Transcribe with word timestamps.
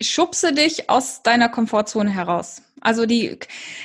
schubse 0.00 0.52
dich 0.52 0.90
aus 0.90 1.22
deiner 1.22 1.48
Komfortzone 1.48 2.10
heraus. 2.10 2.62
Also 2.80 3.06
die, 3.06 3.38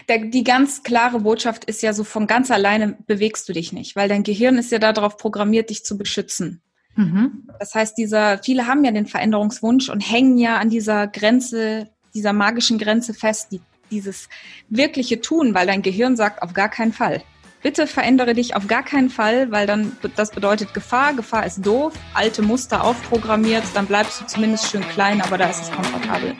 der, 0.10 0.26
die 0.26 0.44
ganz 0.44 0.84
klare 0.84 1.22
Botschaft 1.22 1.66
ist 1.66 1.82
ja 1.82 1.94
so 1.94 2.04
von 2.04 2.28
ganz 2.28 2.52
alleine 2.52 2.98
bewegst 3.08 3.48
du 3.48 3.54
dich 3.54 3.72
nicht, 3.72 3.96
weil 3.96 4.10
dein 4.10 4.24
Gehirn 4.24 4.58
ist 4.58 4.72
ja 4.72 4.80
darauf 4.80 5.18
programmiert, 5.18 5.70
dich 5.70 5.86
zu 5.86 5.98
beschützen. 5.98 6.62
Mhm. 6.96 7.48
Das 7.60 7.74
heißt, 7.76 7.98
dieser, 7.98 8.40
viele 8.44 8.68
haben 8.68 8.84
ja 8.84 8.92
den 8.92 9.06
Veränderungswunsch 9.06 9.90
und 9.90 10.02
hängen 10.02 10.38
ja 10.38 10.58
an 10.58 10.70
dieser 10.70 11.08
Grenze, 11.08 11.90
dieser 12.14 12.34
magischen 12.34 12.78
Grenze 12.78 13.14
fest, 13.14 13.54
die, 13.54 13.62
dieses 13.90 14.28
wirkliche 14.68 15.22
Tun, 15.22 15.54
weil 15.54 15.68
dein 15.68 15.82
Gehirn 15.82 16.18
sagt, 16.18 16.42
auf 16.42 16.54
gar 16.54 16.70
keinen 16.70 16.92
Fall. 16.92 17.24
Bitte 17.62 17.88
verändere 17.88 18.34
dich 18.34 18.56
auf 18.56 18.68
gar 18.68 18.84
keinen 18.84 19.10
Fall, 19.10 19.52
weil 19.52 19.68
dann 19.68 19.98
das 20.16 20.32
bedeutet 20.32 20.74
Gefahr. 20.74 21.14
Gefahr 21.14 21.46
ist 21.46 21.66
doof, 21.66 21.94
alte 22.14 22.42
Muster 22.42 22.86
aufprogrammiert, 22.86 23.64
dann 23.74 23.86
bleibst 23.86 24.22
du 24.22 24.26
zumindest 24.28 24.72
schön 24.72 24.88
klein, 24.90 25.22
aber 25.22 25.38
da 25.38 25.50
ist 25.50 25.64
es 25.64 25.72
komfortabel. 25.72 26.36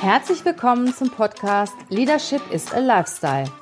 Herzlich 0.00 0.44
willkommen 0.44 0.94
zum 0.94 1.10
Podcast 1.10 1.74
Leadership 1.88 2.42
is 2.52 2.72
a 2.72 2.78
Lifestyle. 2.78 3.61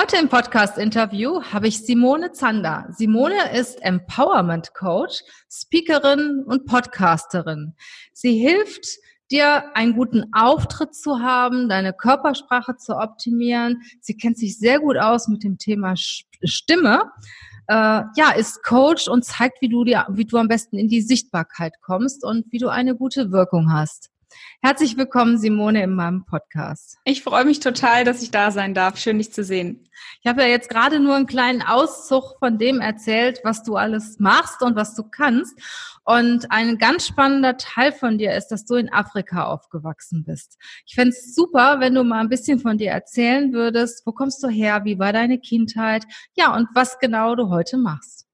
Heute 0.00 0.16
im 0.16 0.28
Podcast-Interview 0.28 1.42
habe 1.42 1.66
ich 1.66 1.84
Simone 1.84 2.30
Zander. 2.30 2.86
Simone 2.90 3.52
ist 3.52 3.82
Empowerment 3.82 4.72
Coach, 4.72 5.24
Speakerin 5.50 6.44
und 6.46 6.66
Podcasterin. 6.66 7.74
Sie 8.12 8.38
hilft 8.38 8.86
dir 9.32 9.76
einen 9.76 9.94
guten 9.94 10.26
Auftritt 10.32 10.94
zu 10.94 11.18
haben, 11.18 11.68
deine 11.68 11.92
Körpersprache 11.92 12.76
zu 12.76 12.96
optimieren. 12.96 13.82
Sie 14.00 14.16
kennt 14.16 14.38
sich 14.38 14.56
sehr 14.56 14.78
gut 14.78 14.96
aus 14.98 15.26
mit 15.26 15.42
dem 15.42 15.58
Thema 15.58 15.94
Stimme. 15.96 17.02
Äh, 17.66 17.74
ja, 17.74 18.30
ist 18.36 18.62
Coach 18.62 19.08
und 19.08 19.24
zeigt, 19.24 19.60
wie 19.62 19.68
du 19.68 19.82
dir, 19.82 20.06
wie 20.10 20.26
du 20.26 20.36
am 20.36 20.46
besten 20.46 20.78
in 20.78 20.86
die 20.86 21.02
Sichtbarkeit 21.02 21.72
kommst 21.82 22.24
und 22.24 22.46
wie 22.52 22.58
du 22.58 22.68
eine 22.68 22.94
gute 22.94 23.32
Wirkung 23.32 23.72
hast. 23.72 24.10
Herzlich 24.60 24.96
willkommen, 24.96 25.38
Simone, 25.38 25.82
in 25.82 25.94
meinem 25.94 26.24
Podcast. 26.24 26.98
Ich 27.04 27.22
freue 27.22 27.44
mich 27.44 27.60
total, 27.60 28.04
dass 28.04 28.22
ich 28.22 28.30
da 28.30 28.50
sein 28.50 28.74
darf. 28.74 28.98
Schön, 28.98 29.18
dich 29.18 29.32
zu 29.32 29.44
sehen. 29.44 29.88
Ich 30.20 30.26
habe 30.28 30.42
ja 30.42 30.48
jetzt 30.48 30.68
gerade 30.68 31.00
nur 31.00 31.14
einen 31.14 31.26
kleinen 31.26 31.62
Auszug 31.62 32.38
von 32.38 32.58
dem 32.58 32.80
erzählt, 32.80 33.40
was 33.44 33.62
du 33.62 33.76
alles 33.76 34.18
machst 34.18 34.62
und 34.62 34.76
was 34.76 34.94
du 34.94 35.04
kannst. 35.04 35.58
Und 36.04 36.50
ein 36.50 36.78
ganz 36.78 37.06
spannender 37.06 37.56
Teil 37.56 37.92
von 37.92 38.18
dir 38.18 38.34
ist, 38.34 38.48
dass 38.48 38.64
du 38.64 38.74
in 38.74 38.92
Afrika 38.92 39.44
aufgewachsen 39.44 40.24
bist. 40.24 40.58
Ich 40.86 40.94
fände 40.94 41.10
es 41.10 41.34
super, 41.34 41.80
wenn 41.80 41.94
du 41.94 42.04
mal 42.04 42.20
ein 42.20 42.28
bisschen 42.28 42.58
von 42.58 42.78
dir 42.78 42.90
erzählen 42.90 43.52
würdest. 43.52 44.06
Wo 44.06 44.12
kommst 44.12 44.42
du 44.42 44.48
her? 44.48 44.84
Wie 44.84 44.98
war 44.98 45.12
deine 45.12 45.38
Kindheit? 45.38 46.04
Ja, 46.34 46.54
und 46.54 46.68
was 46.74 46.98
genau 46.98 47.34
du 47.34 47.50
heute 47.50 47.76
machst. 47.76 48.27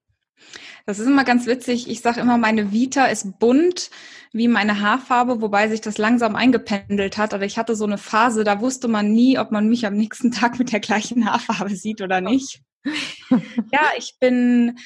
Das 0.87 0.99
ist 0.99 1.07
immer 1.07 1.25
ganz 1.25 1.47
witzig. 1.47 1.89
Ich 1.89 2.01
sage 2.01 2.21
immer, 2.21 2.37
meine 2.37 2.73
Vita 2.73 3.07
ist 3.07 3.39
bunt 3.39 3.91
wie 4.33 4.49
meine 4.49 4.81
Haarfarbe, 4.81 5.41
wobei 5.41 5.69
sich 5.69 5.81
das 5.81 5.97
langsam 5.97 6.35
eingependelt 6.35 7.17
hat. 7.17 7.33
Aber 7.33 7.45
ich 7.45 7.57
hatte 7.57 7.77
so 7.77 7.85
eine 7.85 7.99
Phase, 7.99 8.43
da 8.45 8.61
wusste 8.61 8.89
man 8.89 9.13
nie, 9.13 9.39
ob 9.39 9.53
man 9.53 9.69
mich 9.69 9.87
am 9.87 9.95
nächsten 9.95 10.33
Tag 10.33 10.59
mit 10.59 10.73
der 10.73 10.81
gleichen 10.81 11.25
Haarfarbe 11.25 11.75
sieht 11.75 12.03
oder 12.03 12.21
nicht. 12.21 12.61
ja, 12.85 13.81
ich 13.97 14.17
bin 14.21 14.77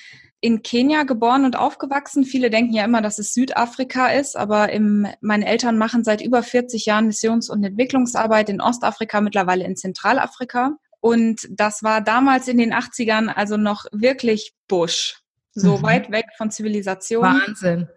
in 0.41 0.63
Kenia 0.63 1.03
geboren 1.03 1.45
und 1.45 1.57
aufgewachsen. 1.57 2.25
Viele 2.25 2.51
denken 2.51 2.73
ja 2.75 2.85
immer, 2.85 3.03
dass 3.03 3.19
es 3.19 3.35
Südafrika 3.35 4.09
ist, 4.09 4.37
aber 4.37 4.71
im, 4.71 5.09
meine 5.21 5.47
Eltern 5.47 5.79
machen 5.79 6.05
seit 6.05 6.21
über 6.21 6.45
40 6.45 6.87
Jahren 6.87 7.07
Missions- 7.07 7.51
und 7.51 7.65
Entwicklungsarbeit 7.65 8.49
in 8.49 8.61
Ostafrika, 8.61 9.21
mittlerweile 9.21 9.65
in 9.65 9.77
Zentralafrika. 9.77 10.77
Und 11.01 11.49
das 11.51 11.83
war 11.83 12.03
damals 12.03 12.47
in 12.47 12.59
den 12.59 12.73
80ern 12.73 13.29
also 13.29 13.57
noch 13.57 13.87
wirklich 13.93 14.53
Busch 14.69 15.23
so 15.53 15.79
mhm. 15.79 15.83
weit 15.83 16.11
weg 16.11 16.27
von 16.37 16.51
Zivilisation. 16.51 17.23
Wahnsinn. 17.25 17.89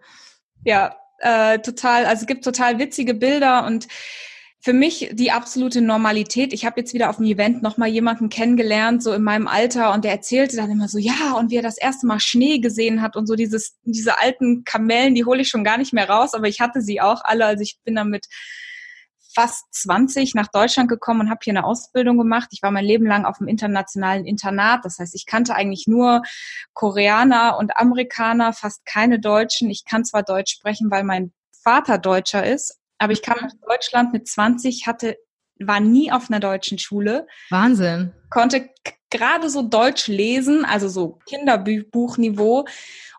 Ja, 0.64 0.96
äh, 1.18 1.58
total, 1.60 2.06
also 2.06 2.22
es 2.22 2.26
gibt 2.26 2.44
total 2.44 2.78
witzige 2.78 3.14
Bilder 3.14 3.64
und 3.66 3.88
für 4.64 4.72
mich 4.72 5.10
die 5.12 5.32
absolute 5.32 5.80
Normalität. 5.80 6.52
Ich 6.52 6.64
habe 6.64 6.80
jetzt 6.80 6.94
wieder 6.94 7.10
auf 7.10 7.16
dem 7.16 7.26
Event 7.26 7.62
nochmal 7.62 7.88
jemanden 7.88 8.28
kennengelernt, 8.28 9.02
so 9.02 9.12
in 9.12 9.22
meinem 9.22 9.48
Alter, 9.48 9.92
und 9.92 10.04
der 10.04 10.12
erzählte 10.12 10.56
dann 10.56 10.70
immer 10.70 10.86
so, 10.88 10.98
ja, 10.98 11.32
und 11.36 11.50
wie 11.50 11.56
er 11.56 11.62
das 11.62 11.78
erste 11.78 12.06
Mal 12.06 12.20
Schnee 12.20 12.60
gesehen 12.60 13.02
hat 13.02 13.16
und 13.16 13.26
so 13.26 13.34
dieses, 13.34 13.76
diese 13.82 14.20
alten 14.20 14.62
Kamellen, 14.62 15.16
die 15.16 15.24
hole 15.24 15.42
ich 15.42 15.48
schon 15.48 15.64
gar 15.64 15.78
nicht 15.78 15.92
mehr 15.92 16.08
raus, 16.08 16.32
aber 16.32 16.46
ich 16.46 16.60
hatte 16.60 16.80
sie 16.80 17.00
auch 17.00 17.22
alle. 17.24 17.44
Also 17.44 17.62
ich 17.62 17.78
bin 17.84 17.96
damit 17.96 18.26
fast 19.34 19.64
20 19.74 20.34
nach 20.34 20.48
Deutschland 20.48 20.88
gekommen 20.88 21.22
und 21.22 21.30
habe 21.30 21.40
hier 21.42 21.52
eine 21.52 21.64
Ausbildung 21.64 22.18
gemacht. 22.18 22.48
Ich 22.52 22.62
war 22.62 22.70
mein 22.70 22.84
Leben 22.84 23.06
lang 23.06 23.24
auf 23.24 23.38
dem 23.38 23.48
internationalen 23.48 24.24
Internat. 24.24 24.84
Das 24.84 24.98
heißt, 24.98 25.14
ich 25.14 25.26
kannte 25.26 25.54
eigentlich 25.54 25.86
nur 25.86 26.22
Koreaner 26.74 27.56
und 27.58 27.76
Amerikaner, 27.76 28.52
fast 28.52 28.84
keine 28.84 29.20
Deutschen. 29.20 29.70
Ich 29.70 29.84
kann 29.84 30.04
zwar 30.04 30.22
Deutsch 30.22 30.52
sprechen, 30.52 30.90
weil 30.90 31.04
mein 31.04 31.32
Vater 31.62 31.98
Deutscher 31.98 32.44
ist, 32.44 32.78
aber 32.98 33.12
ich 33.12 33.22
kam 33.22 33.38
nach 33.40 33.52
Deutschland 33.68 34.12
mit 34.12 34.28
20, 34.28 34.86
hatte 34.86 35.16
war 35.58 35.80
nie 35.80 36.10
auf 36.10 36.30
einer 36.30 36.40
deutschen 36.40 36.78
Schule. 36.78 37.26
Wahnsinn. 37.50 38.12
Konnte 38.30 38.70
gerade 39.10 39.48
so 39.50 39.62
Deutsch 39.62 40.08
lesen, 40.08 40.64
also 40.64 40.88
so 40.88 41.18
Kinderbuchniveau 41.26 42.66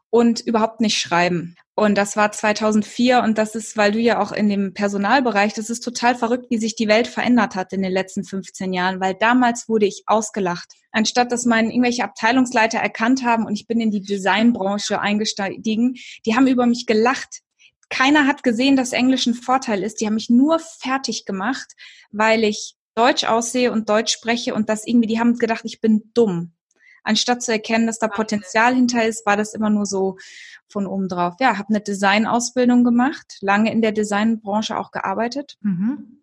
und 0.10 0.42
überhaupt 0.42 0.82
nicht 0.82 0.98
schreiben. 0.98 1.56
Und 1.76 1.96
das 1.96 2.16
war 2.16 2.32
2004 2.32 3.24
und 3.24 3.40
das 3.40 3.56
ist, 3.56 3.76
weil 3.78 3.92
du 3.92 4.00
ja 4.00 4.20
auch 4.20 4.32
in 4.32 4.48
dem 4.48 4.76
Personalbereich, 4.76 5.54
das 5.54 5.72
ist 5.72 5.80
total 5.80 6.14
verrückt, 6.14 6.46
wie 6.52 6.60
sich 6.60 6.76
die 6.76 6.88
Welt 6.88 7.08
verändert 7.08 7.56
hat 7.56 7.74
in 7.74 7.82
den 7.82 7.92
letzten 7.92 8.24
15 8.24 8.74
Jahren, 8.74 9.00
weil 9.00 9.16
damals 9.16 9.68
wurde 9.68 9.88
ich 9.88 10.04
ausgelacht. 10.06 10.72
Anstatt 10.92 11.32
dass 11.32 11.46
meinen 11.46 11.72
irgendwelche 11.72 12.04
Abteilungsleiter 12.04 12.78
erkannt 12.78 13.24
haben 13.26 13.48
und 13.48 13.56
ich 13.56 13.66
bin 13.66 13.82
in 13.82 13.90
die 13.90 14.02
Designbranche 14.02 15.02
eingestiegen, 15.02 15.96
die 16.28 16.36
haben 16.36 16.46
über 16.46 16.68
mich 16.68 16.86
gelacht. 16.86 17.42
Keiner 17.90 18.28
hat 18.28 18.44
gesehen, 18.44 18.76
dass 18.76 18.94
Englisch 18.94 19.26
ein 19.26 19.34
Vorteil 19.34 19.84
ist. 19.84 20.00
Die 20.00 20.06
haben 20.06 20.14
mich 20.14 20.30
nur 20.30 20.60
fertig 20.60 21.26
gemacht, 21.26 21.74
weil 22.12 22.44
ich 22.44 22.76
Deutsch 22.94 23.24
aussehe 23.24 23.72
und 23.72 23.90
Deutsch 23.90 24.14
spreche 24.14 24.54
und 24.54 24.70
das 24.70 24.86
irgendwie, 24.86 25.08
die 25.08 25.20
haben 25.20 25.38
gedacht, 25.38 25.62
ich 25.64 25.82
bin 25.82 26.12
dumm. 26.14 26.54
Anstatt 27.04 27.44
zu 27.44 27.52
erkennen, 27.52 27.88
dass 27.88 28.00
da 28.00 28.08
Potenzial 28.08 28.74
hinter 28.76 29.06
ist, 29.06 29.26
war 29.26 29.38
das 29.38 29.54
immer 29.54 29.70
nur 29.70 29.86
so, 29.86 30.18
von 30.74 30.88
oben 30.88 31.08
drauf. 31.08 31.36
Ja, 31.40 31.58
habe 31.58 31.70
eine 31.70 31.80
Designausbildung 31.80 32.84
gemacht, 32.84 33.38
lange 33.40 33.72
in 33.72 33.82
der 33.82 33.94
Designbranche 33.94 34.78
auch 34.78 34.92
gearbeitet. 34.92 35.58
Mhm. 35.62 36.20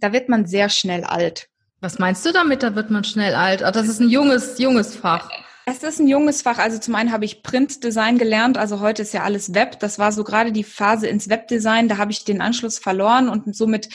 Da 0.00 0.12
wird 0.12 0.28
man 0.28 0.44
sehr 0.44 0.68
schnell 0.68 1.04
alt. 1.04 1.48
Was 1.80 1.98
meinst 1.98 2.26
du 2.26 2.32
damit, 2.32 2.62
da 2.62 2.74
wird 2.74 2.90
man 2.90 3.04
schnell 3.04 3.34
alt? 3.34 3.62
Ach, 3.62 3.70
das 3.70 3.88
ist 3.88 4.00
ein 4.00 4.10
junges, 4.10 4.58
junges 4.58 4.94
Fach. 4.94 5.30
Es 5.66 5.82
ist 5.82 6.00
ein 6.00 6.08
junges 6.08 6.42
Fach. 6.42 6.58
Also 6.58 6.78
zum 6.78 6.94
einen 6.94 7.12
habe 7.12 7.24
ich 7.24 7.42
Printdesign 7.42 8.18
gelernt. 8.18 8.58
Also 8.58 8.80
heute 8.80 9.02
ist 9.02 9.14
ja 9.14 9.22
alles 9.22 9.54
Web. 9.54 9.80
Das 9.80 9.98
war 9.98 10.12
so 10.12 10.22
gerade 10.22 10.52
die 10.52 10.64
Phase 10.64 11.06
ins 11.06 11.28
Webdesign. 11.28 11.88
Da 11.88 11.96
habe 11.96 12.12
ich 12.12 12.24
den 12.24 12.40
Anschluss 12.40 12.78
verloren 12.78 13.28
und 13.28 13.54
somit 13.56 13.88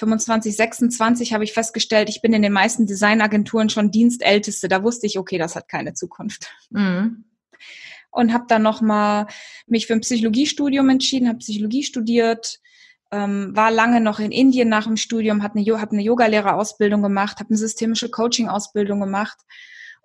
25, 0.00 0.56
26 0.56 1.32
habe 1.32 1.44
ich 1.44 1.52
festgestellt, 1.52 2.08
ich 2.08 2.20
bin 2.20 2.32
in 2.32 2.42
den 2.42 2.52
meisten 2.52 2.86
Designagenturen 2.86 3.68
schon 3.68 3.90
Dienstälteste. 3.90 4.68
Da 4.68 4.82
wusste 4.82 5.06
ich, 5.06 5.18
okay, 5.18 5.38
das 5.38 5.54
hat 5.54 5.68
keine 5.68 5.94
Zukunft. 5.94 6.52
Mhm 6.70 7.24
und 8.10 8.32
habe 8.32 8.44
dann 8.48 8.62
nochmal 8.62 9.26
mich 9.66 9.86
für 9.86 9.94
ein 9.94 10.00
Psychologiestudium 10.00 10.88
entschieden, 10.88 11.28
habe 11.28 11.38
Psychologie 11.38 11.84
studiert, 11.84 12.60
ähm, 13.12 13.54
war 13.54 13.70
lange 13.70 14.00
noch 14.00 14.18
in 14.18 14.32
Indien 14.32 14.68
nach 14.68 14.84
dem 14.84 14.96
Studium, 14.96 15.42
habe 15.42 15.58
eine, 15.58 15.80
hab 15.80 15.92
eine 15.92 16.02
Yogalehrerausbildung 16.02 17.02
gemacht, 17.02 17.38
habe 17.38 17.50
eine 17.50 17.58
systemische 17.58 18.10
Coaching-Ausbildung 18.10 19.00
gemacht 19.00 19.38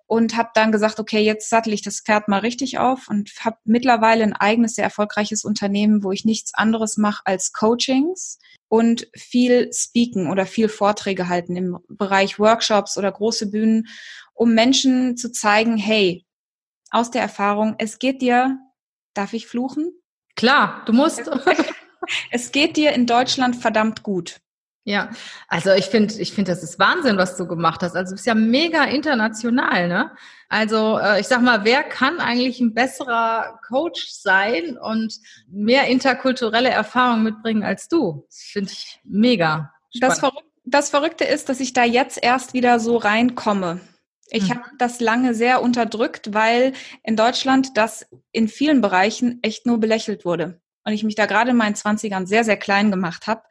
und 0.06 0.36
habe 0.36 0.50
dann 0.54 0.72
gesagt, 0.72 1.00
okay, 1.00 1.20
jetzt 1.20 1.50
sattel 1.50 1.72
ich 1.72 1.82
das 1.82 2.00
Pferd 2.00 2.28
mal 2.28 2.40
richtig 2.40 2.78
auf 2.78 3.08
und 3.08 3.30
habe 3.40 3.58
mittlerweile 3.64 4.24
ein 4.24 4.32
eigenes, 4.34 4.74
sehr 4.74 4.84
erfolgreiches 4.84 5.44
Unternehmen, 5.44 6.04
wo 6.04 6.12
ich 6.12 6.24
nichts 6.24 6.54
anderes 6.54 6.96
mache 6.96 7.22
als 7.24 7.52
Coachings 7.52 8.38
und 8.68 9.08
viel 9.16 9.70
Speaken 9.72 10.30
oder 10.30 10.46
viel 10.46 10.68
Vorträge 10.68 11.28
halten 11.28 11.56
im 11.56 11.78
Bereich 11.88 12.38
Workshops 12.38 12.96
oder 12.96 13.10
große 13.10 13.50
Bühnen, 13.50 13.88
um 14.34 14.54
Menschen 14.54 15.16
zu 15.16 15.32
zeigen, 15.32 15.76
hey, 15.76 16.24
aus 16.90 17.10
der 17.10 17.22
Erfahrung, 17.22 17.74
es 17.78 17.98
geht 17.98 18.22
dir 18.22 18.58
Darf 19.16 19.32
ich 19.32 19.46
fluchen? 19.46 19.94
Klar, 20.34 20.82
du 20.84 20.92
musst. 20.92 21.22
es 22.30 22.52
geht 22.52 22.76
dir 22.76 22.92
in 22.92 23.06
Deutschland 23.06 23.56
verdammt 23.56 24.02
gut. 24.02 24.42
Ja, 24.88 25.10
also 25.48 25.72
ich 25.72 25.86
finde, 25.86 26.14
ich 26.14 26.32
finde, 26.32 26.52
das 26.52 26.62
ist 26.62 26.78
Wahnsinn, 26.78 27.16
was 27.16 27.36
du 27.36 27.48
gemacht 27.48 27.82
hast. 27.82 27.96
Also 27.96 28.10
du 28.10 28.14
bist 28.14 28.26
ja 28.26 28.36
mega 28.36 28.84
international, 28.84 29.88
ne? 29.88 30.12
Also 30.48 30.96
äh, 31.00 31.18
ich 31.18 31.26
sag 31.26 31.42
mal, 31.42 31.64
wer 31.64 31.82
kann 31.82 32.20
eigentlich 32.20 32.60
ein 32.60 32.72
besserer 32.72 33.58
Coach 33.66 34.06
sein 34.10 34.78
und 34.78 35.12
mehr 35.48 35.88
interkulturelle 35.88 36.68
Erfahrung 36.68 37.24
mitbringen 37.24 37.64
als 37.64 37.88
du? 37.88 38.26
Das 38.28 38.42
finde 38.42 38.70
ich 38.70 39.00
mega. 39.02 39.72
Das, 40.00 40.20
Verrück 40.20 40.44
das 40.64 40.90
Verrückte 40.90 41.24
ist, 41.24 41.48
dass 41.48 41.58
ich 41.58 41.72
da 41.72 41.82
jetzt 41.82 42.22
erst 42.22 42.54
wieder 42.54 42.78
so 42.78 42.96
reinkomme. 42.96 43.80
Ich 44.28 44.44
mhm. 44.44 44.50
habe 44.50 44.62
das 44.78 45.00
lange 45.00 45.34
sehr 45.34 45.62
unterdrückt, 45.62 46.32
weil 46.32 46.74
in 47.02 47.16
Deutschland 47.16 47.76
das 47.76 48.06
in 48.30 48.46
vielen 48.46 48.82
Bereichen 48.82 49.40
echt 49.42 49.66
nur 49.66 49.80
belächelt 49.80 50.24
wurde. 50.24 50.60
Und 50.84 50.92
ich 50.92 51.02
mich 51.02 51.16
da 51.16 51.26
gerade 51.26 51.50
in 51.50 51.56
meinen 51.56 51.74
Zwanzigern 51.74 52.28
sehr, 52.28 52.44
sehr 52.44 52.56
klein 52.56 52.92
gemacht 52.92 53.26
habe 53.26 53.42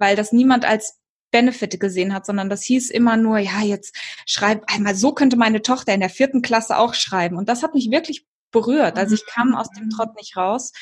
weil 0.00 0.16
das 0.16 0.32
niemand 0.32 0.64
als 0.64 0.98
Benefit 1.30 1.78
gesehen 1.78 2.12
hat, 2.12 2.26
sondern 2.26 2.50
das 2.50 2.62
hieß 2.64 2.90
immer 2.90 3.16
nur, 3.16 3.38
ja, 3.38 3.60
jetzt 3.62 3.94
schreib 4.26 4.64
einmal, 4.66 4.94
so 4.94 5.12
könnte 5.12 5.36
meine 5.36 5.62
Tochter 5.62 5.94
in 5.94 6.00
der 6.00 6.10
vierten 6.10 6.42
Klasse 6.42 6.76
auch 6.76 6.94
schreiben. 6.94 7.36
Und 7.36 7.48
das 7.48 7.62
hat 7.62 7.74
mich 7.74 7.90
wirklich 7.90 8.26
berührt. 8.50 8.98
Also 8.98 9.14
ich 9.14 9.24
kam 9.26 9.54
aus 9.54 9.70
dem 9.70 9.90
Trott 9.90 10.16
nicht 10.16 10.36
raus. 10.36 10.72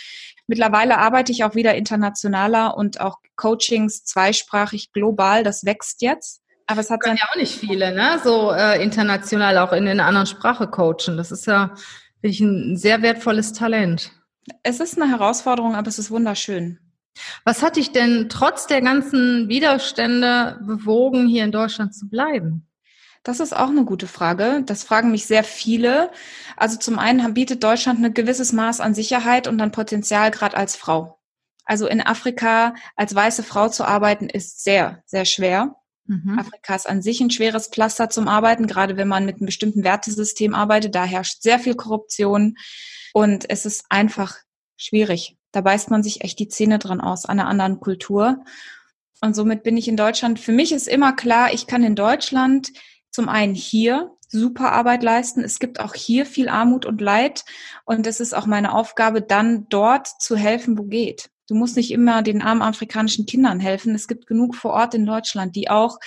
Mittlerweile 0.46 0.98
arbeite 0.98 1.32
ich 1.32 1.44
auch 1.44 1.54
wieder 1.54 1.74
internationaler 1.74 2.76
und 2.76 3.00
auch 3.00 3.18
Coachings 3.36 4.04
zweisprachig 4.04 4.92
global. 4.92 5.44
Das 5.44 5.64
wächst 5.64 6.00
jetzt. 6.00 6.40
Aber 6.66 6.80
es 6.80 6.90
hat 6.90 7.00
ja 7.04 7.14
auch 7.30 7.36
nicht 7.36 7.54
viele, 7.54 7.94
ne? 7.94 8.20
So 8.22 8.52
äh, 8.52 8.82
international 8.82 9.58
auch 9.58 9.72
in 9.72 9.88
einer 9.88 10.06
anderen 10.06 10.26
Sprache 10.26 10.68
coachen. 10.68 11.16
Das 11.16 11.32
ist 11.32 11.46
ja, 11.46 11.74
finde 12.20 12.34
ich, 12.34 12.40
ein 12.40 12.76
sehr 12.76 13.00
wertvolles 13.02 13.52
Talent. 13.52 14.12
Es 14.62 14.80
ist 14.80 15.00
eine 15.00 15.10
Herausforderung, 15.10 15.74
aber 15.74 15.88
es 15.88 15.98
ist 15.98 16.10
wunderschön. 16.10 16.78
Was 17.44 17.62
hat 17.62 17.76
dich 17.76 17.92
denn 17.92 18.28
trotz 18.28 18.66
der 18.66 18.80
ganzen 18.80 19.48
Widerstände 19.48 20.60
bewogen, 20.62 21.26
hier 21.26 21.44
in 21.44 21.52
Deutschland 21.52 21.94
zu 21.94 22.08
bleiben? 22.08 22.66
Das 23.22 23.40
ist 23.40 23.54
auch 23.54 23.68
eine 23.68 23.84
gute 23.84 24.06
Frage. 24.06 24.62
Das 24.64 24.84
fragen 24.84 25.10
mich 25.10 25.26
sehr 25.26 25.44
viele. 25.44 26.10
Also 26.56 26.78
zum 26.78 26.98
einen 26.98 27.34
bietet 27.34 27.62
Deutschland 27.62 28.02
ein 28.02 28.14
gewisses 28.14 28.52
Maß 28.52 28.80
an 28.80 28.94
Sicherheit 28.94 29.48
und 29.48 29.60
an 29.60 29.72
Potenzial 29.72 30.30
gerade 30.30 30.56
als 30.56 30.76
Frau. 30.76 31.18
Also 31.64 31.86
in 31.86 32.00
Afrika 32.00 32.74
als 32.96 33.14
weiße 33.14 33.42
Frau 33.42 33.68
zu 33.68 33.84
arbeiten 33.84 34.28
ist 34.28 34.64
sehr, 34.64 35.02
sehr 35.04 35.26
schwer. 35.26 35.76
Mhm. 36.06 36.38
Afrika 36.38 36.74
ist 36.74 36.88
an 36.88 37.02
sich 37.02 37.20
ein 37.20 37.30
schweres 37.30 37.68
Pflaster 37.68 38.08
zum 38.08 38.28
Arbeiten, 38.28 38.66
gerade 38.66 38.96
wenn 38.96 39.08
man 39.08 39.26
mit 39.26 39.36
einem 39.36 39.46
bestimmten 39.46 39.84
Wertesystem 39.84 40.54
arbeitet. 40.54 40.94
Da 40.94 41.04
herrscht 41.04 41.42
sehr 41.42 41.58
viel 41.58 41.74
Korruption 41.74 42.56
und 43.12 43.50
es 43.50 43.66
ist 43.66 43.84
einfach 43.90 44.36
schwierig. 44.78 45.37
Da 45.52 45.60
beißt 45.60 45.90
man 45.90 46.02
sich 46.02 46.22
echt 46.22 46.38
die 46.38 46.48
Zähne 46.48 46.78
dran 46.78 47.00
aus, 47.00 47.24
an 47.24 47.40
einer 47.40 47.48
anderen 47.48 47.80
Kultur. 47.80 48.44
Und 49.20 49.34
somit 49.34 49.62
bin 49.62 49.76
ich 49.76 49.88
in 49.88 49.96
Deutschland. 49.96 50.38
Für 50.38 50.52
mich 50.52 50.72
ist 50.72 50.88
immer 50.88 51.12
klar, 51.14 51.52
ich 51.52 51.66
kann 51.66 51.82
in 51.82 51.94
Deutschland 51.94 52.70
zum 53.10 53.28
einen 53.28 53.54
hier 53.54 54.12
super 54.28 54.72
Arbeit 54.72 55.02
leisten. 55.02 55.42
Es 55.42 55.58
gibt 55.58 55.80
auch 55.80 55.94
hier 55.94 56.26
viel 56.26 56.48
Armut 56.48 56.86
und 56.86 57.00
Leid. 57.00 57.44
Und 57.84 58.06
es 58.06 58.20
ist 58.20 58.34
auch 58.34 58.46
meine 58.46 58.74
Aufgabe, 58.74 59.22
dann 59.22 59.66
dort 59.68 60.06
zu 60.06 60.36
helfen, 60.36 60.78
wo 60.78 60.84
geht. 60.84 61.30
Du 61.48 61.54
musst 61.54 61.76
nicht 61.76 61.90
immer 61.90 62.22
den 62.22 62.42
armen 62.42 62.60
afrikanischen 62.60 63.24
Kindern 63.24 63.58
helfen. 63.58 63.94
Es 63.94 64.06
gibt 64.06 64.26
genug 64.26 64.54
vor 64.54 64.72
Ort 64.72 64.94
in 64.94 65.06
Deutschland, 65.06 65.56
die 65.56 65.70
auch, 65.70 65.98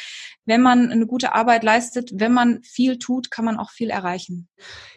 wenn 0.46 0.62
man 0.62 0.92
eine 0.92 1.06
gute 1.06 1.34
Arbeit 1.34 1.64
leistet, 1.64 2.12
wenn 2.14 2.34
man 2.34 2.64
viel 2.64 2.98
tut, 2.98 3.32
kann 3.32 3.46
man 3.46 3.58
auch 3.58 3.70
viel 3.70 3.90
erreichen. 3.90 4.50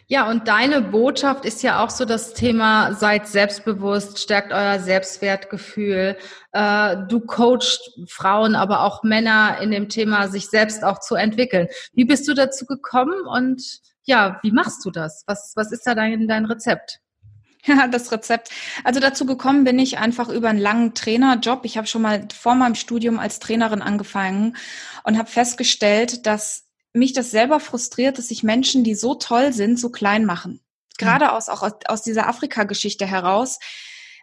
Ja, 0.07 0.29
und 0.29 0.47
deine 0.47 0.81
Botschaft 0.81 1.45
ist 1.45 1.63
ja 1.63 1.83
auch 1.83 1.89
so 1.89 2.05
das 2.05 2.33
Thema, 2.33 2.93
seid 2.93 3.27
selbstbewusst, 3.27 4.19
stärkt 4.19 4.53
euer 4.53 4.79
Selbstwertgefühl. 4.79 6.17
Äh, 6.51 6.97
du 7.09 7.21
coachst 7.21 7.99
Frauen, 8.07 8.55
aber 8.55 8.81
auch 8.81 9.01
Männer 9.03 9.57
in 9.61 9.71
dem 9.71 9.89
Thema, 9.89 10.27
sich 10.27 10.47
selbst 10.49 10.83
auch 10.83 10.99
zu 10.99 11.15
entwickeln. 11.15 11.67
Wie 11.93 12.05
bist 12.05 12.27
du 12.27 12.35
dazu 12.35 12.65
gekommen 12.65 13.25
und 13.27 13.79
ja, 14.03 14.39
wie 14.43 14.51
machst 14.51 14.85
du 14.85 14.91
das? 14.91 15.23
Was, 15.25 15.53
was 15.55 15.71
ist 15.71 15.87
da 15.87 15.95
dein, 15.95 16.27
dein 16.27 16.45
Rezept? 16.45 16.99
Ja, 17.67 17.87
das 17.87 18.11
Rezept. 18.11 18.49
Also 18.83 18.99
dazu 18.99 19.25
gekommen 19.25 19.63
bin 19.63 19.79
ich 19.79 19.97
einfach 19.97 20.29
über 20.29 20.49
einen 20.49 20.59
langen 20.59 20.93
Trainerjob. 20.93 21.65
Ich 21.65 21.77
habe 21.77 21.87
schon 21.87 22.03
mal 22.03 22.27
vor 22.33 22.53
meinem 22.53 22.75
Studium 22.75 23.17
als 23.17 23.39
Trainerin 23.39 23.81
angefangen 23.81 24.55
und 25.03 25.17
habe 25.17 25.29
festgestellt, 25.29 26.27
dass 26.27 26.65
mich 26.93 27.13
das 27.13 27.31
selber 27.31 27.59
frustriert, 27.59 28.17
dass 28.17 28.27
sich 28.27 28.43
Menschen, 28.43 28.83
die 28.83 28.95
so 28.95 29.15
toll 29.15 29.51
sind, 29.51 29.79
so 29.79 29.89
klein 29.89 30.25
machen. 30.25 30.61
Gerade 30.97 31.33
aus, 31.33 31.49
auch 31.49 31.61
aus, 31.63 31.73
aus 31.87 32.01
dieser 32.03 32.27
Afrika-Geschichte 32.27 33.05
heraus 33.05 33.59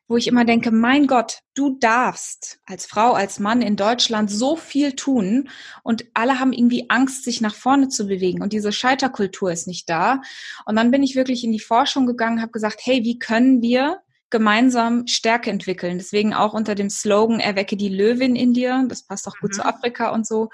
wo 0.09 0.17
ich 0.17 0.27
immer 0.27 0.45
denke, 0.45 0.71
mein 0.71 1.07
Gott, 1.07 1.39
du 1.55 1.79
darfst 1.79 2.59
als 2.67 2.87
Frau, 2.87 3.13
als 3.13 3.41
Mann 3.41 3.63
in 3.63 3.77
Deutschland 3.77 4.31
so 4.31 4.57
viel 4.57 4.93
tun 4.93 5.49
und 5.83 6.05
alle 6.15 6.39
haben 6.39 6.53
irgendwie 6.53 6.91
Angst, 6.91 7.25
sich 7.25 7.41
nach 7.41 7.55
vorne 7.55 7.89
zu 7.89 8.07
bewegen 8.07 8.43
und 8.43 8.53
diese 8.53 8.73
Scheiterkultur 8.73 9.53
ist 9.53 9.67
nicht 9.67 9.89
da. 9.89 10.21
Und 10.67 10.77
dann 10.77 10.91
bin 10.91 11.03
ich 11.03 11.17
wirklich 11.17 11.45
in 11.45 11.53
die 11.53 11.61
Forschung 11.61 12.07
gegangen, 12.07 12.43
habe 12.43 12.53
gesagt, 12.53 12.81
hey, 12.85 13.05
wie 13.05 13.19
können 13.19 13.63
wir 13.63 14.01
gemeinsam 14.31 15.07
Stärke 15.07 15.51
entwickeln? 15.51 15.99
Deswegen 15.99 16.35
auch 16.35 16.55
unter 16.55 16.75
dem 16.75 16.91
Slogan 16.91 17.41
Erwecke 17.41 17.77
die 17.77 17.89
Löwin 17.89 18.37
in 18.37 18.55
dir, 18.55 18.85
das 18.89 19.07
passt 19.07 19.29
auch 19.29 19.37
gut 19.41 19.51
mhm. 19.51 19.55
zu 19.57 19.65
Afrika 19.65 20.11
und 20.11 20.27
so 20.27 20.49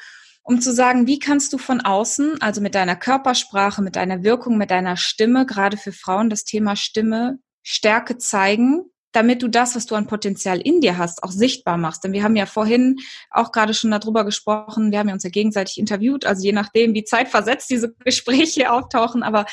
um 0.49 0.63
zu 0.63 0.73
sagen, 0.73 1.07
wie 1.07 1.19
kannst 1.19 1.53
du 1.53 1.59
von 1.59 1.83
außen, 1.83 2.41
also 2.41 2.63
mit 2.63 2.75
deiner 2.75 2.97
Körpersprache, 2.97 3.83
mit 3.83 3.97
deiner 3.97 4.25
Wirkung, 4.25 4.57
mit 4.57 4.71
deiner 4.71 4.97
Stimme, 4.97 5.45
gerade 5.45 5.77
für 5.77 5.93
Frauen 5.93 6.31
das 6.31 6.45
Thema 6.45 6.75
Stimme, 6.75 7.39
Stärke 7.63 8.17
zeigen, 8.17 8.91
damit 9.13 9.43
du 9.43 9.49
das, 9.49 9.75
was 9.75 9.87
du 9.87 9.95
an 9.95 10.07
Potenzial 10.07 10.61
in 10.61 10.81
dir 10.81 10.99
hast, 10.99 11.23
auch 11.23 11.31
sichtbar 11.31 11.79
machst. 11.79 12.05
Denn 12.05 12.13
wir 12.13 12.23
haben 12.23 12.37
ja 12.37 12.47
vorhin 12.47 12.97
auch 13.31 13.53
gerade 13.53 13.75
schon 13.75 13.91
darüber 13.91 14.25
gesprochen, 14.25 14.93
wir 14.93 14.99
haben 14.99 15.09
ja 15.09 15.15
uns 15.15 15.25
ja 15.25 15.31
gegenseitig 15.31 15.79
interviewt, 15.79 16.27
also 16.27 16.45
je 16.45 16.53
nachdem, 16.53 16.95
wie 16.95 17.05
zeitversetzt 17.05 17.71
diese 17.71 17.95
Gespräche 18.05 18.71
auftauchen, 18.71 19.23
aber 19.23 19.47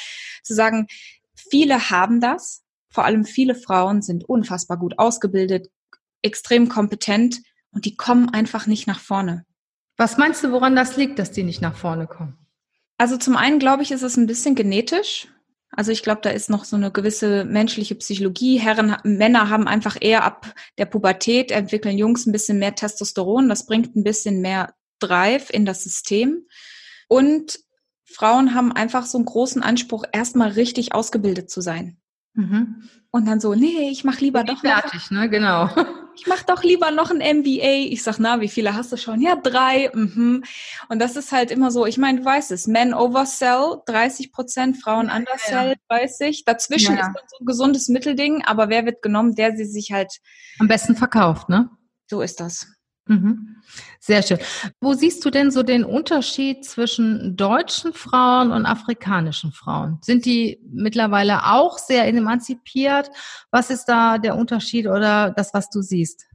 zu 0.44 0.54
sagen, 0.54 0.88
viele 1.36 1.90
haben 1.90 2.20
das, 2.20 2.64
vor 2.90 3.06
allem 3.06 3.26
viele 3.26 3.56
Frauen 3.56 4.02
sind 4.02 4.28
unfassbar 4.28 4.78
gut 4.78 5.00
ausgebildet, 5.00 5.70
extrem 6.22 6.70
kompetent 6.70 7.42
und 7.72 7.86
die 7.86 7.96
kommen 7.96 8.30
einfach 8.30 8.68
nicht 8.68 8.88
nach 8.88 9.00
vorne. 9.00 9.46
Was 9.98 10.18
meinst 10.18 10.44
du, 10.44 10.52
woran 10.52 10.76
das 10.76 10.98
liegt, 10.98 11.20
dass 11.20 11.32
die 11.32 11.44
nicht 11.44 11.62
nach 11.62 11.76
vorne 11.76 12.08
kommen? 12.08 12.38
Also 12.98 13.18
zum 13.18 13.36
einen 13.36 13.60
glaube 13.60 13.84
ich, 13.84 13.92
ist 13.92 14.02
es 14.02 14.18
ein 14.18 14.28
bisschen 14.28 14.56
genetisch. 14.56 15.28
Also 15.76 15.92
ich 15.92 16.04
glaube, 16.04 16.22
da 16.22 16.30
ist 16.30 16.50
noch 16.50 16.64
so 16.64 16.76
eine 16.76 16.92
gewisse 16.92 17.44
menschliche 17.44 17.96
Psychologie. 17.96 18.58
Herren, 18.58 18.96
Männer 19.04 19.50
haben 19.50 19.68
einfach 19.68 19.98
eher 20.00 20.24
ab 20.24 20.54
der 20.78 20.86
Pubertät 20.86 21.52
entwickeln 21.52 21.98
Jungs 21.98 22.26
ein 22.26 22.32
bisschen 22.32 22.60
mehr 22.60 22.76
Testosteron. 22.76 23.50
Das 23.50 23.66
bringt 23.66 23.96
ein 23.96 24.04
bisschen 24.04 24.42
mehr 24.42 24.74
Drive 25.00 25.50
in 25.50 25.66
das 25.66 25.84
System. 25.84 26.48
Und 27.08 27.60
Frauen 28.06 28.54
haben 28.56 28.72
einfach 28.72 29.06
so 29.06 29.18
einen 29.18 29.26
großen 29.26 29.62
Anspruch, 29.62 30.06
erstmal 30.12 30.52
richtig 30.52 30.94
ausgebildet 30.94 31.50
zu 31.50 31.60
sein. 31.60 31.98
Mhm. 32.34 32.90
Und 33.12 33.28
dann 33.28 33.40
so, 33.40 33.56
nee, 33.56 33.90
ich 33.90 34.04
mache 34.04 34.22
lieber 34.22 34.44
doch 34.44 34.60
fertig, 34.60 35.12
ne? 35.12 35.30
Genau. 35.30 35.70
Ich 36.16 36.28
mache 36.28 36.46
doch 36.48 36.64
lieber 36.64 36.92
noch 36.92 37.12
ein 37.12 37.18
MBA. 37.40 37.92
Ich 37.92 38.04
sag, 38.04 38.20
na, 38.20 38.42
wie 38.42 38.48
viele 38.48 38.76
hast 38.76 38.92
du 38.92 38.98
schon? 38.98 39.22
Ja, 39.22 39.36
drei. 39.36 39.90
Mhm. 39.94 40.44
Und 40.90 41.00
das 41.00 41.16
ist 41.16 41.32
halt 41.32 41.52
immer 41.52 41.72
so, 41.72 41.86
ich 41.86 41.98
meine, 41.98 42.20
du 42.20 42.26
weißt 42.26 42.52
es, 42.52 42.68
Men 42.68 42.94
oversell 42.94 43.82
30 43.86 44.32
Prozent, 44.32 44.78
Frauen 44.78 45.08
ja, 45.08 45.18
undersell 45.18 45.76
ja. 45.90 45.98
30. 45.98 46.46
Dazwischen 46.46 46.96
ja. 46.96 47.02
ist 47.02 47.30
so 47.30 47.38
ein 47.40 47.46
gesundes 47.46 47.88
Mittelding, 47.90 48.44
aber 48.46 48.70
wer 48.70 48.86
wird 48.86 49.02
genommen, 49.02 49.36
der 49.36 49.56
sie 49.56 49.66
sich 49.66 49.92
halt 49.92 50.20
am 50.60 50.68
besten 50.68 50.96
verkauft, 50.96 51.50
ne? 51.50 51.70
So 52.08 52.22
ist 52.22 52.40
das. 52.40 52.68
Mhm. 53.08 53.58
Sehr 54.00 54.24
schön. 54.24 54.40
Wo 54.80 54.94
siehst 54.94 55.24
du 55.26 55.30
denn 55.30 55.52
so 55.52 55.64
den 55.64 55.84
Unterschied 55.84 56.66
zwischen 56.66 57.36
deutschen 57.36 57.94
Frauen 57.94 58.52
und 58.52 58.66
afrikanischen 58.66 59.52
Frauen? 59.52 60.00
Sind 60.02 60.26
die 60.26 60.60
mittlerweile 60.72 61.46
auch 61.46 61.78
sehr 61.78 62.08
emanzipiert? 62.08 63.10
Was 63.52 63.70
ist 63.70 63.86
da 63.86 64.18
der 64.18 64.36
Unterschied 64.36 64.88
oder 64.88 65.32
das, 65.32 65.54
was 65.54 65.70
du 65.70 65.82
siehst? 65.82 66.26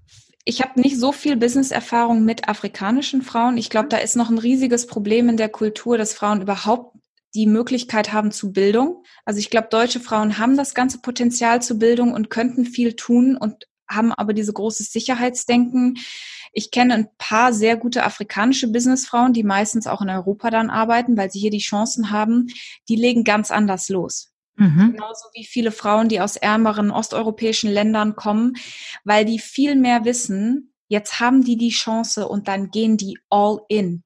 Ich 0.45 0.63
habe 0.63 0.81
nicht 0.81 0.99
so 0.99 1.13
viel 1.13 1.37
Business-Erfahrung 1.37 2.25
mit 2.25 2.49
afrikanischen 2.49 3.23
Frauen. 3.23 3.59
Ich 3.59 3.71
glaube, 3.71 3.89
da 3.89 3.99
ist 3.99 4.17
noch 4.17 4.31
ein 4.31 4.39
riesiges 4.39 4.87
Problem 4.87 5.29
in 5.29 5.37
der 5.37 5.49
Kultur, 5.49 5.99
dass 5.99 6.15
Frauen 6.15 6.43
überhaupt 6.43 6.97
die 7.35 7.47
Möglichkeit 7.47 8.13
haben 8.13 8.33
zu 8.33 8.53
Bildung. 8.53 9.05
Also 9.25 9.39
ich 9.39 9.51
glaube, 9.51 9.69
deutsche 9.71 10.01
Frauen 10.01 10.39
haben 10.39 10.57
das 10.57 10.75
ganze 10.75 10.99
Potenzial 10.99 11.63
zur 11.63 11.79
Bildung 11.79 12.13
und 12.13 12.31
könnten 12.31 12.65
viel 12.65 12.95
tun 12.95 13.37
und 13.37 13.67
haben 13.91 14.13
aber 14.13 14.33
diese 14.33 14.53
große 14.53 14.85
Sicherheitsdenken. 14.85 15.99
Ich 16.53 16.71
kenne 16.71 16.95
ein 16.95 17.09
paar 17.19 17.53
sehr 17.53 17.77
gute 17.77 18.05
afrikanische 18.05 18.69
Businessfrauen, 18.69 19.33
die 19.33 19.45
meistens 19.45 19.87
auch 19.87 20.01
in 20.01 20.11
Europa 20.11 20.51
dann 20.51 20.71
arbeiten, 20.71 21.17
weil 21.17 21.31
sie 21.31 21.39
hier 21.39 21.51
die 21.51 21.59
Chancen 21.59 22.11
haben. 22.11 22.49
Die 22.89 22.97
legen 22.97 23.25
ganz 23.25 23.51
anders 23.51 23.89
los. 23.89 24.33
Mhm. 24.57 24.93
Genauso 24.93 25.27
wie 25.35 25.45
viele 25.45 25.73
Frauen, 25.73 26.09
die 26.09 26.21
aus 26.21 26.37
ärmeren 26.37 26.91
osteuropäischen 26.91 27.71
Ländern 27.71 28.17
kommen, 28.17 28.57
weil 29.05 29.25
die 29.25 29.39
viel 29.39 29.75
mehr 29.75 30.05
wissen, 30.05 30.75
jetzt 30.89 31.21
haben 31.21 31.45
die 31.45 31.57
die 31.57 31.71
Chance 31.71 32.29
und 32.29 32.49
dann 32.49 32.71
gehen 32.71 32.97
die 32.97 33.19
all 33.31 33.61
in. 33.69 34.03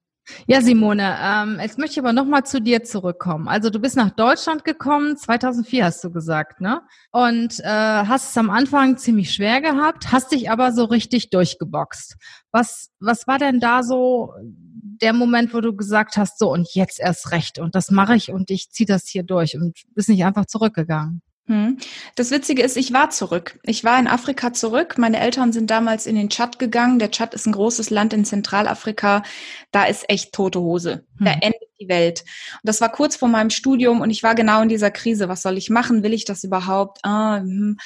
Ja, 0.46 0.60
Simone, 0.60 1.16
ähm, 1.22 1.58
jetzt 1.60 1.78
möchte 1.78 1.92
ich 1.92 1.98
aber 1.98 2.12
nochmal 2.12 2.44
zu 2.44 2.60
dir 2.60 2.82
zurückkommen. 2.82 3.46
Also 3.48 3.68
du 3.70 3.78
bist 3.78 3.96
nach 3.96 4.10
Deutschland 4.10 4.64
gekommen, 4.64 5.16
2004 5.16 5.84
hast 5.84 6.02
du 6.02 6.10
gesagt, 6.10 6.60
ne? 6.60 6.80
Und 7.10 7.60
äh, 7.60 7.64
hast 7.64 8.30
es 8.30 8.38
am 8.38 8.50
Anfang 8.50 8.96
ziemlich 8.96 9.32
schwer 9.32 9.60
gehabt, 9.60 10.12
hast 10.12 10.32
dich 10.32 10.50
aber 10.50 10.72
so 10.72 10.84
richtig 10.84 11.30
durchgeboxt. 11.30 12.16
Was, 12.52 12.90
was 13.00 13.26
war 13.26 13.38
denn 13.38 13.60
da 13.60 13.82
so 13.82 14.32
der 14.40 15.12
Moment, 15.12 15.52
wo 15.52 15.60
du 15.60 15.76
gesagt 15.76 16.16
hast, 16.16 16.38
so 16.38 16.50
und 16.52 16.68
jetzt 16.74 17.00
erst 17.00 17.30
recht 17.32 17.58
und 17.58 17.74
das 17.74 17.90
mache 17.90 18.16
ich 18.16 18.30
und 18.30 18.50
ich 18.50 18.70
ziehe 18.70 18.86
das 18.86 19.06
hier 19.06 19.24
durch 19.24 19.56
und 19.56 19.76
bist 19.94 20.08
nicht 20.08 20.24
einfach 20.24 20.46
zurückgegangen? 20.46 21.22
Hm. 21.46 21.76
Das 22.14 22.30
Witzige 22.30 22.62
ist, 22.62 22.76
ich 22.78 22.94
war 22.94 23.10
zurück. 23.10 23.58
Ich 23.64 23.84
war 23.84 23.98
in 23.98 24.06
Afrika 24.06 24.54
zurück. 24.54 24.96
Meine 24.96 25.20
Eltern 25.20 25.52
sind 25.52 25.70
damals 25.70 26.06
in 26.06 26.16
den 26.16 26.30
Tschad 26.30 26.58
gegangen. 26.58 26.98
Der 26.98 27.10
Tschad 27.10 27.34
ist 27.34 27.46
ein 27.46 27.52
großes 27.52 27.90
Land 27.90 28.14
in 28.14 28.24
Zentralafrika. 28.24 29.22
Da 29.70 29.84
ist 29.84 30.08
echt 30.08 30.32
tote 30.32 30.60
Hose. 30.60 31.04
Da 31.20 31.32
hm. 31.32 31.40
endet 31.42 31.68
die 31.80 31.88
Welt. 31.88 32.20
Und 32.22 32.64
das 32.64 32.80
war 32.80 32.90
kurz 32.90 33.16
vor 33.16 33.28
meinem 33.28 33.50
Studium 33.50 34.00
und 34.00 34.08
ich 34.10 34.22
war 34.22 34.34
genau 34.34 34.62
in 34.62 34.70
dieser 34.70 34.90
Krise. 34.90 35.28
Was 35.28 35.42
soll 35.42 35.58
ich 35.58 35.68
machen? 35.68 36.02
Will 36.02 36.14
ich 36.14 36.24
das 36.24 36.44
überhaupt? 36.44 37.00
Ah, 37.02 37.38
hm. 37.38 37.76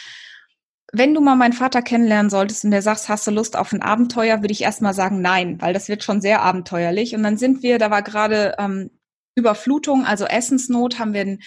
Wenn 0.93 1.13
du 1.13 1.21
mal 1.21 1.37
meinen 1.37 1.53
Vater 1.53 1.83
kennenlernen 1.83 2.31
solltest 2.31 2.65
und 2.65 2.71
der 2.71 2.81
sagst, 2.81 3.11
hast 3.11 3.27
du 3.27 3.31
Lust 3.31 3.57
auf 3.57 3.73
ein 3.73 3.83
Abenteuer, 3.83 4.41
würde 4.41 4.53
ich 4.53 4.63
erstmal 4.63 4.95
sagen, 4.95 5.21
nein, 5.21 5.61
weil 5.61 5.75
das 5.75 5.89
wird 5.89 6.03
schon 6.03 6.23
sehr 6.23 6.41
abenteuerlich. 6.41 7.15
Und 7.15 7.25
dann 7.25 7.37
sind 7.37 7.63
wir, 7.63 7.79
da 7.79 7.91
war 7.91 8.03
gerade 8.03 8.55
ähm, 8.59 8.91
Überflutung, 9.39 10.05
also 10.05 10.25
Essensnot, 10.25 10.99
haben 10.99 11.15
wir 11.15 11.39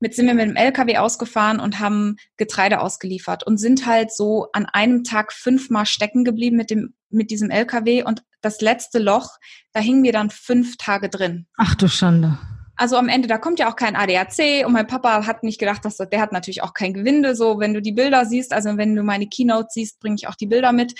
mit, 0.00 0.14
sind 0.14 0.26
wir 0.26 0.34
mit 0.34 0.48
dem 0.48 0.56
LKW 0.56 0.98
ausgefahren 0.98 1.60
und 1.60 1.80
haben 1.80 2.16
Getreide 2.36 2.80
ausgeliefert 2.80 3.46
und 3.46 3.58
sind 3.58 3.86
halt 3.86 4.12
so 4.12 4.48
an 4.52 4.66
einem 4.66 5.04
Tag 5.04 5.32
fünfmal 5.32 5.86
stecken 5.86 6.24
geblieben 6.24 6.56
mit 6.56 6.70
dem, 6.70 6.94
mit 7.10 7.30
diesem 7.30 7.50
LKW 7.50 8.04
und 8.04 8.22
das 8.40 8.60
letzte 8.60 8.98
Loch, 8.98 9.36
da 9.72 9.80
hingen 9.80 10.02
wir 10.02 10.12
dann 10.12 10.30
fünf 10.30 10.76
Tage 10.76 11.08
drin. 11.08 11.46
Ach 11.56 11.74
du 11.74 11.88
Schande. 11.88 12.38
Also 12.76 12.96
am 12.96 13.08
Ende, 13.08 13.28
da 13.28 13.36
kommt 13.36 13.58
ja 13.58 13.70
auch 13.70 13.76
kein 13.76 13.94
ADAC 13.94 14.64
und 14.64 14.72
mein 14.72 14.86
Papa 14.86 15.26
hat 15.26 15.42
nicht 15.42 15.60
gedacht, 15.60 15.84
dass 15.84 15.98
der 15.98 16.20
hat 16.20 16.32
natürlich 16.32 16.62
auch 16.62 16.72
kein 16.72 16.94
Gewinde. 16.94 17.36
So, 17.36 17.58
wenn 17.58 17.74
du 17.74 17.82
die 17.82 17.92
Bilder 17.92 18.24
siehst, 18.24 18.54
also 18.54 18.78
wenn 18.78 18.96
du 18.96 19.02
meine 19.02 19.26
Keynote 19.26 19.68
siehst, 19.68 20.00
bringe 20.00 20.16
ich 20.16 20.28
auch 20.28 20.34
die 20.34 20.46
Bilder 20.46 20.72
mit. 20.72 20.94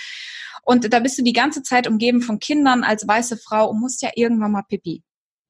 Und 0.63 0.93
da 0.93 0.99
bist 0.99 1.17
du 1.17 1.23
die 1.23 1.33
ganze 1.33 1.63
Zeit 1.63 1.87
umgeben 1.87 2.21
von 2.21 2.37
Kindern 2.37 2.83
als 2.83 3.07
weiße 3.07 3.37
Frau 3.37 3.67
und 3.67 3.79
musst 3.79 4.03
ja 4.03 4.11
irgendwann 4.15 4.51
mal 4.51 4.61
pipi. 4.61 5.01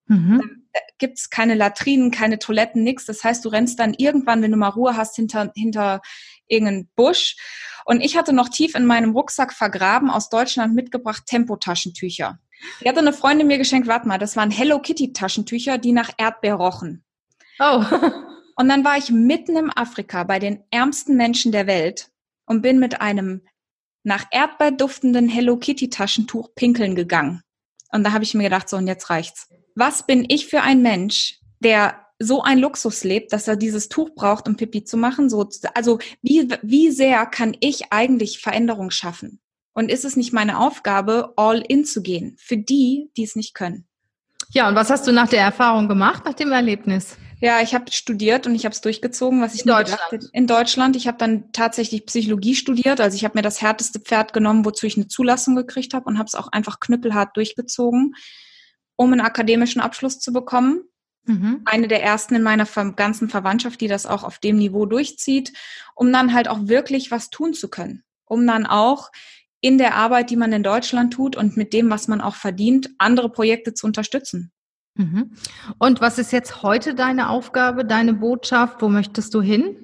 Mhm. 0.08 0.64
Da 0.74 0.80
gibt's 1.00 1.30
keine 1.30 1.56
Latrinen, 1.56 2.12
keine 2.12 2.40
Toiletten, 2.40 2.84
nix. 2.84 3.06
Das 3.06 3.24
heißt, 3.24 3.44
du 3.44 3.50
rennst 3.50 3.80
dann 3.80 3.94
irgendwann, 3.94 4.42
wenn 4.42 4.52
du 4.52 4.58
mal 4.58 4.70
Ruhe 4.70 4.96
hast, 4.96 5.16
hinter, 5.16 5.52
hinter 5.56 6.02
irgendeinen 6.48 6.90
Busch. 6.96 7.36
Und 7.86 8.02
ich 8.02 8.16
hatte 8.16 8.34
noch 8.34 8.50
tief 8.50 8.76
in 8.76 8.86
meinem 8.86 9.12
Rucksack 9.12 9.54
vergraben 9.54 10.10
aus 10.10 10.30
Deutschland 10.30 10.76
mitgebracht 10.76 11.24
Tempotaschentücher. 11.26 12.40
Die 12.82 12.88
hatte 12.88 13.00
eine 13.00 13.14
Freundin 13.14 13.48
mir 13.48 13.58
geschenkt, 13.58 13.88
warte 13.88 14.08
mal, 14.08 14.20
das 14.20 14.36
waren 14.36 14.52
Hello 14.52 14.80
Kitty 14.80 15.14
Taschentücher, 15.14 15.78
die 15.78 15.92
nach 15.92 16.12
Erdbeer 16.18 16.56
rochen. 16.56 17.04
Oh. 17.60 17.84
Und 18.56 18.70
dann 18.70 18.84
war 18.84 18.98
ich 18.98 19.10
mitten 19.10 19.56
im 19.56 19.72
Afrika 19.76 20.24
bei 20.24 20.38
den 20.38 20.64
ärmsten 20.70 21.18
Menschen 21.18 21.52
der 21.52 21.66
Welt 21.66 22.12
und 22.46 22.62
bin 22.62 22.80
mit 22.80 23.02
einem 23.02 23.42
nach 24.04 24.26
Erdbeer 24.30 24.72
duftenden 24.72 25.30
Hello 25.30 25.58
Kitty 25.58 25.90
Taschentuch 25.90 26.54
pinkeln 26.54 26.96
gegangen. 26.96 27.42
Und 27.92 28.04
da 28.04 28.12
habe 28.12 28.24
ich 28.24 28.34
mir 28.34 28.44
gedacht, 28.44 28.70
so 28.70 28.78
und 28.78 28.88
jetzt 28.88 29.10
reicht's 29.10 29.50
was 29.76 30.06
bin 30.06 30.26
ich 30.28 30.48
für 30.48 30.62
ein 30.62 30.82
Mensch, 30.82 31.40
der 31.60 32.06
so 32.20 32.42
ein 32.42 32.60
Luxus 32.60 33.04
lebt, 33.04 33.34
dass 33.34 33.48
er 33.48 33.56
dieses 33.56 33.90
Tuch 33.90 34.12
braucht, 34.14 34.48
um 34.48 34.56
Pipi 34.56 34.84
zu 34.84 34.98
machen? 34.98 35.30
So, 35.30 35.50
also 35.74 36.00
wie, 36.22 36.48
wie 36.62 36.92
sehr 36.92 37.26
kann 37.26 37.56
ich 37.60 37.92
eigentlich 37.92 38.40
Veränderung 38.40 38.92
schaffen? 38.92 39.40
Und 39.74 39.90
ist 39.90 40.06
es 40.06 40.16
nicht 40.16 40.34
meine 40.34 40.60
Aufgabe, 40.60 41.34
all 41.38 41.64
in 41.68 41.86
zu 41.86 42.02
gehen 42.02 42.36
für 42.38 42.58
die, 42.58 43.10
die 43.18 43.24
es 43.24 43.36
nicht 43.36 43.54
können? 43.54 43.88
Ja, 44.50 44.68
und 44.68 44.76
was 44.76 44.90
hast 44.90 45.08
du 45.08 45.14
nach 45.14 45.30
der 45.30 45.42
Erfahrung 45.42 45.88
gemacht, 45.88 46.26
nach 46.26 46.34
dem 46.34 46.52
Erlebnis? 46.52 47.18
Ja, 47.40 47.62
ich 47.62 47.74
habe 47.74 47.92
studiert 47.92 48.46
und 48.46 48.54
ich 48.54 48.66
habe 48.66 48.74
es 48.74 48.82
durchgezogen, 48.82 49.42
was 49.42 49.56
ich 49.56 49.62
in 49.62 49.68
Deutschland. 49.68 50.30
in 50.32 50.46
Deutschland. 50.46 50.96
Ich 50.96 51.08
habe 51.08 51.18
dann 51.18 51.52
tatsächlich 51.54 52.06
Psychologie 52.06 52.54
studiert, 52.54 53.02
also 53.02 53.16
ich 53.16 53.24
habe 53.24 53.38
mir 53.38 53.42
das 53.42 53.62
härteste 53.62 54.00
Pferd 54.00 54.34
genommen, 54.34 54.64
wozu 54.64 54.86
ich 54.86 54.96
eine 54.96 55.08
Zulassung 55.08 55.56
gekriegt 55.56 55.96
habe 55.96 56.06
und 56.06 56.20
habe 56.20 56.28
es 56.28 56.36
auch 56.36 56.50
einfach 56.50 56.80
knüppelhart 56.80 57.36
durchgezogen 57.36 58.14
um 59.02 59.12
einen 59.12 59.22
akademischen 59.22 59.82
Abschluss 59.82 60.20
zu 60.20 60.32
bekommen. 60.32 60.84
Mhm. 61.26 61.62
Eine 61.66 61.88
der 61.88 62.04
ersten 62.04 62.36
in 62.36 62.44
meiner 62.44 62.66
ganzen 62.96 63.30
Verwandtschaft, 63.30 63.82
die 63.82 63.88
das 63.88 64.06
auch 64.06 64.24
auf 64.24 64.40
dem 64.40 64.58
Niveau 64.58 64.86
durchzieht, 64.86 65.54
um 65.96 66.12
dann 66.14 66.34
halt 66.34 66.48
auch 66.48 66.68
wirklich 66.68 67.12
was 67.12 67.30
tun 67.30 67.54
zu 67.54 67.70
können. 67.70 68.04
Um 68.26 68.46
dann 68.46 68.66
auch 68.66 69.12
in 69.60 69.78
der 69.78 69.96
Arbeit, 69.96 70.30
die 70.30 70.36
man 70.36 70.54
in 70.54 70.64
Deutschland 70.64 71.14
tut 71.14 71.36
und 71.36 71.58
mit 71.58 71.74
dem, 71.74 71.90
was 71.90 72.08
man 72.08 72.22
auch 72.22 72.36
verdient, 72.36 72.90
andere 72.98 73.30
Projekte 73.30 73.74
zu 73.74 73.88
unterstützen. 73.88 74.52
Mhm. 74.96 75.34
Und 75.80 76.02
was 76.02 76.18
ist 76.18 76.32
jetzt 76.32 76.64
heute 76.64 76.96
deine 76.96 77.30
Aufgabe, 77.30 77.86
deine 77.86 78.14
Botschaft? 78.14 78.82
Wo 78.82 78.90
möchtest 78.90 79.34
du 79.34 79.42
hin? 79.42 79.76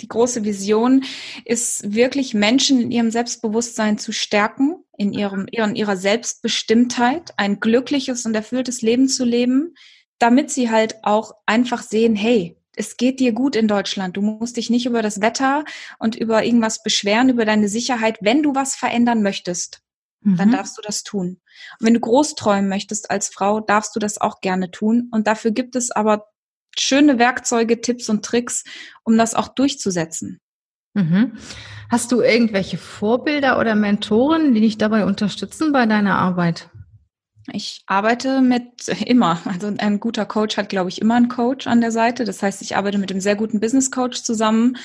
Die 0.00 0.08
große 0.08 0.44
Vision 0.44 1.04
ist 1.44 1.94
wirklich 1.94 2.34
Menschen 2.34 2.80
in 2.80 2.90
ihrem 2.90 3.10
Selbstbewusstsein 3.10 3.98
zu 3.98 4.12
stärken, 4.12 4.84
in 5.02 5.12
ihrem, 5.12 5.46
in 5.50 5.74
ihrer 5.74 5.96
Selbstbestimmtheit, 5.96 7.32
ein 7.36 7.58
glückliches 7.58 8.24
und 8.24 8.34
erfülltes 8.34 8.82
Leben 8.82 9.08
zu 9.08 9.24
leben, 9.24 9.74
damit 10.18 10.50
sie 10.50 10.70
halt 10.70 10.96
auch 11.02 11.32
einfach 11.46 11.82
sehen, 11.82 12.14
hey, 12.14 12.56
es 12.74 12.96
geht 12.96 13.20
dir 13.20 13.32
gut 13.32 13.56
in 13.56 13.68
Deutschland. 13.68 14.16
Du 14.16 14.22
musst 14.22 14.56
dich 14.56 14.70
nicht 14.70 14.86
über 14.86 15.02
das 15.02 15.20
Wetter 15.20 15.64
und 15.98 16.14
über 16.14 16.44
irgendwas 16.44 16.82
beschweren, 16.82 17.28
über 17.28 17.44
deine 17.44 17.68
Sicherheit. 17.68 18.18
Wenn 18.20 18.42
du 18.42 18.54
was 18.54 18.74
verändern 18.76 19.22
möchtest, 19.22 19.82
mhm. 20.20 20.36
dann 20.36 20.52
darfst 20.52 20.78
du 20.78 20.82
das 20.82 21.02
tun. 21.02 21.40
Und 21.80 21.86
wenn 21.86 21.94
du 21.94 22.00
groß 22.00 22.36
träumen 22.36 22.68
möchtest 22.68 23.10
als 23.10 23.28
Frau, 23.28 23.60
darfst 23.60 23.94
du 23.94 24.00
das 24.00 24.18
auch 24.18 24.40
gerne 24.40 24.70
tun. 24.70 25.08
Und 25.10 25.26
dafür 25.26 25.50
gibt 25.50 25.76
es 25.76 25.90
aber 25.90 26.28
schöne 26.78 27.18
Werkzeuge, 27.18 27.80
Tipps 27.80 28.08
und 28.08 28.24
Tricks, 28.24 28.64
um 29.02 29.18
das 29.18 29.34
auch 29.34 29.48
durchzusetzen. 29.48 30.40
Mhm. 30.94 31.32
Hast 31.88 32.12
du 32.12 32.20
irgendwelche 32.20 32.78
Vorbilder 32.78 33.58
oder 33.58 33.74
Mentoren, 33.74 34.54
die 34.54 34.60
dich 34.60 34.78
dabei 34.78 35.04
unterstützen 35.04 35.72
bei 35.72 35.86
deiner 35.86 36.18
Arbeit? 36.18 36.70
Ich 37.50 37.82
arbeite 37.86 38.40
mit 38.40 38.88
immer. 39.06 39.40
Also 39.44 39.72
ein 39.76 40.00
guter 40.00 40.26
Coach 40.26 40.56
hat, 40.56 40.68
glaube 40.68 40.90
ich, 40.90 41.00
immer 41.00 41.14
einen 41.16 41.28
Coach 41.28 41.66
an 41.66 41.80
der 41.80 41.92
Seite. 41.92 42.24
Das 42.24 42.42
heißt, 42.42 42.62
ich 42.62 42.76
arbeite 42.76 42.98
mit 42.98 43.10
einem 43.10 43.20
sehr 43.20 43.36
guten 43.36 43.60
Business 43.60 43.90
Coach 43.90 44.22
zusammen 44.22 44.76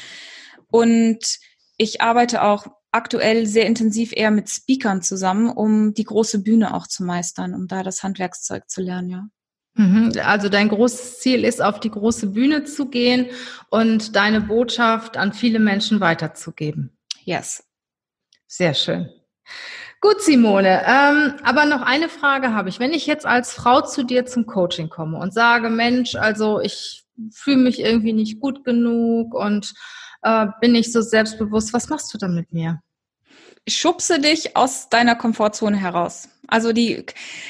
und 0.70 1.40
ich 1.78 2.02
arbeite 2.02 2.42
auch 2.44 2.68
aktuell 2.92 3.46
sehr 3.46 3.66
intensiv 3.68 4.12
eher 4.16 4.32
mit 4.32 4.50
Speakern 4.50 5.02
zusammen, 5.02 5.50
um 5.50 5.94
die 5.94 6.06
große 6.06 6.42
Bühne 6.42 6.74
auch 6.74 6.88
zu 6.88 7.04
meistern, 7.04 7.54
um 7.54 7.68
da 7.68 7.84
das 7.84 8.02
Handwerkszeug 8.02 8.70
zu 8.70 8.82
lernen, 8.82 9.10
ja. 9.10 9.28
Mhm. 9.77 10.13
Also 10.24 10.50
dein 10.50 10.69
großes 10.69 11.19
Ziel 11.19 11.46
ist, 11.46 11.62
auf 11.62 11.79
die 11.79 11.91
große 11.91 12.27
Bühne 12.27 12.63
zu 12.63 12.89
gehen 12.89 13.27
und 13.69 14.15
deine 14.15 14.41
Botschaft 14.41 15.17
an 15.17 15.34
viele 15.34 15.60
Menschen 15.60 16.00
weiterzugeben. 16.00 16.98
Yes. 17.24 17.63
Sehr 18.48 18.74
schön. 18.74 19.10
Gut, 20.01 20.22
Simone. 20.22 20.84
Ähm, 20.86 21.34
aber 21.43 21.65
noch 21.65 21.81
eine 21.81 22.10
Frage 22.10 22.53
habe 22.53 22.69
ich. 22.69 22.79
Wenn 22.79 22.93
ich 22.93 23.07
jetzt 23.07 23.25
als 23.25 23.53
Frau 23.53 23.81
zu 23.81 24.03
dir 24.03 24.25
zum 24.25 24.46
Coaching 24.46 24.89
komme 24.89 25.17
und 25.19 25.34
sage, 25.34 25.69
Mensch, 25.69 26.15
also 26.15 26.60
ich 26.60 27.03
fühle 27.31 27.57
mich 27.57 27.79
irgendwie 27.79 28.13
nicht 28.13 28.39
gut 28.39 28.63
genug 28.63 29.34
und 29.34 29.74
äh, 30.22 30.48
bin 30.62 30.72
nicht 30.72 30.91
so 30.91 31.01
selbstbewusst, 31.01 31.74
was 31.74 31.89
machst 31.89 32.13
du 32.13 32.17
dann 32.17 32.36
mit 32.36 32.51
mir? 32.51 32.81
Schubse 33.67 34.19
dich 34.19 34.55
aus 34.55 34.89
deiner 34.89 35.15
Komfortzone 35.15 35.77
heraus. 35.77 36.29
Also 36.47 36.71
die, 36.71 37.05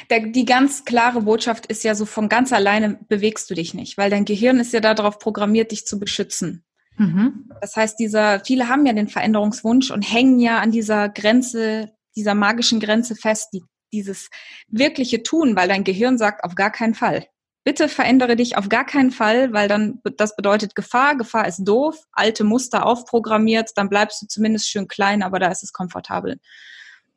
der, 0.09 0.21
die 0.27 0.45
ganz 0.45 0.83
klare 0.83 1.21
Botschaft 1.21 1.67
ist 1.67 1.83
ja 1.83 1.93
so, 1.93 2.05
von 2.05 2.29
ganz 2.29 2.51
alleine 2.51 2.99
bewegst 3.07 3.49
du 3.49 3.53
dich 3.53 3.73
nicht, 3.73 3.97
weil 3.97 4.09
dein 4.09 4.25
Gehirn 4.25 4.59
ist 4.59 4.73
ja 4.73 4.79
darauf 4.79 5.19
programmiert, 5.19 5.71
dich 5.71 5.85
zu 5.85 5.99
beschützen. 5.99 6.65
Mhm. 6.97 7.51
Das 7.61 7.75
heißt, 7.75 7.99
dieser, 7.99 8.43
viele 8.43 8.69
haben 8.69 8.85
ja 8.85 8.93
den 8.93 9.07
Veränderungswunsch 9.07 9.91
und 9.91 10.01
hängen 10.01 10.39
ja 10.39 10.59
an 10.59 10.71
dieser 10.71 11.09
Grenze, 11.09 11.91
dieser 12.15 12.33
magischen 12.33 12.79
Grenze 12.79 13.15
fest, 13.15 13.49
die, 13.53 13.63
dieses 13.93 14.29
wirkliche 14.67 15.21
Tun, 15.21 15.55
weil 15.55 15.67
dein 15.67 15.83
Gehirn 15.83 16.17
sagt, 16.17 16.43
auf 16.43 16.55
gar 16.55 16.71
keinen 16.71 16.95
Fall. 16.95 17.27
Bitte 17.67 17.89
verändere 17.89 18.37
dich 18.37 18.55
auf 18.55 18.69
gar 18.69 18.85
keinen 18.85 19.11
Fall, 19.11 19.51
weil 19.51 19.67
dann 19.67 19.99
das 20.15 20.37
bedeutet 20.37 20.73
Gefahr. 20.73 21.17
Gefahr 21.17 21.45
ist 21.49 21.65
doof, 21.65 21.97
alte 22.13 22.45
Muster 22.45 22.85
aufprogrammiert, 22.85 23.71
dann 23.75 23.89
bleibst 23.89 24.21
du 24.21 24.25
zumindest 24.25 24.69
schön 24.69 24.87
klein, 24.87 25.21
aber 25.21 25.37
da 25.37 25.51
ist 25.51 25.63
es 25.63 25.73
komfortabel. 25.73 26.39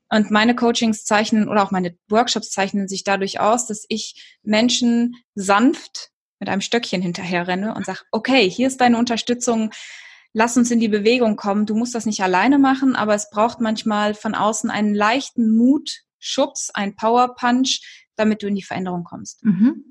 Und 0.09 0.33
meine 0.33 0.57
Coachings 0.57 1.05
zeichnen 1.05 1.49
oder 1.49 1.63
auch 1.63 1.71
meine 1.71 1.97
Workshops 2.09 2.51
zeichnen 2.51 2.89
sich 2.89 3.05
dadurch 3.05 3.39
aus, 3.39 3.69
dass 3.69 3.85
ich 3.89 4.39
Menschen 4.43 5.15
sanft 5.37 6.11
mit 6.41 6.49
einem 6.49 6.63
Stöckchen 6.63 7.01
hinterher 7.01 7.47
renne 7.47 7.73
und 7.77 7.87
sage, 7.87 8.01
okay, 8.11 8.51
hier 8.51 8.67
ist 8.67 8.81
deine 8.81 8.99
Unterstützung, 8.99 9.71
lass 10.33 10.57
uns 10.57 10.73
in 10.73 10.81
die 10.81 10.89
Bewegung 10.89 11.37
kommen. 11.37 11.65
Du 11.65 11.77
musst 11.77 11.95
das 11.95 12.07
nicht 12.07 12.25
alleine 12.25 12.59
machen, 12.59 12.97
aber 12.97 13.15
es 13.15 13.31
braucht 13.31 13.61
manchmal 13.61 14.15
von 14.15 14.35
außen 14.35 14.69
einen 14.69 14.97
leichten 14.97 15.57
Mut, 15.57 16.01
Schubs, 16.19 16.71
ein 16.75 16.97
Power 16.97 17.37
Punch, 17.37 17.83
damit 18.17 18.43
du 18.43 18.49
in 18.49 18.57
die 18.57 18.65
Veränderung 18.65 19.05
kommst. 19.05 19.45
Mhm. 19.45 19.85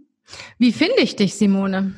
Wie 0.57 0.71
finde 0.71 1.01
ich 1.01 1.15
dich, 1.15 1.36
Simone? 1.36 1.95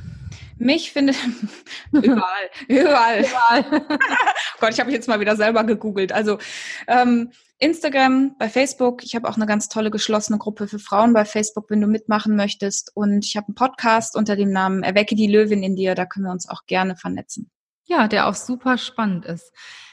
Mich 0.57 0.91
findet 0.91 1.17
überall, 1.91 2.21
überall. 2.67 3.25
überall. 3.25 3.87
Gott, 4.59 4.73
ich 4.73 4.79
habe 4.79 4.91
jetzt 4.91 5.07
mal 5.07 5.19
wieder 5.19 5.35
selber 5.35 5.63
gegoogelt. 5.63 6.11
Also 6.11 6.37
ähm, 6.87 7.31
Instagram, 7.57 8.35
bei 8.37 8.49
Facebook. 8.49 9.03
Ich 9.03 9.15
habe 9.15 9.27
auch 9.27 9.35
eine 9.35 9.45
ganz 9.45 9.69
tolle 9.69 9.91
geschlossene 9.91 10.37
Gruppe 10.37 10.67
für 10.67 10.79
Frauen 10.79 11.13
bei 11.13 11.25
Facebook, 11.25 11.69
wenn 11.69 11.81
du 11.81 11.87
mitmachen 11.87 12.35
möchtest. 12.35 12.91
Und 12.95 13.25
ich 13.25 13.37
habe 13.37 13.47
einen 13.47 13.55
Podcast 13.55 14.15
unter 14.15 14.35
dem 14.35 14.51
Namen 14.51 14.83
Erwecke 14.83 15.15
die 15.15 15.27
Löwin 15.27 15.63
in 15.63 15.75
dir. 15.75 15.95
Da 15.95 16.05
können 16.05 16.25
wir 16.25 16.31
uns 16.31 16.47
auch 16.47 16.65
gerne 16.67 16.95
vernetzen. 16.95 17.49
Ja, 17.85 18.07
der 18.07 18.27
auch 18.27 18.35
super 18.35 18.77
spannend 18.77 19.25
ist. 19.25 19.51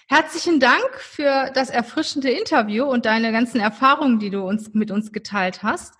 Herzlichen 0.09 0.61
Dank 0.61 0.89
für 0.99 1.51
das 1.53 1.69
erfrischende 1.69 2.31
Interview 2.31 2.85
und 2.85 3.05
deine 3.05 3.33
ganzen 3.33 3.61
Erfahrungen, 3.61 4.19
die 4.19 4.31
du 4.31 4.43
uns 4.43 4.73
mit 4.73 4.91
uns 4.91 5.13
geteilt 5.13 5.63
hast. 5.63 5.95